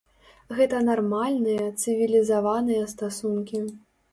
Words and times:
Гэта 0.59 0.79
нармальныя, 0.87 1.67
цывілізаваныя 1.83 2.89
стасункі. 2.95 3.63